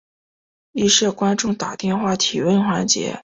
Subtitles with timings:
[0.71, 3.19] 亦设观众打电话提问环节。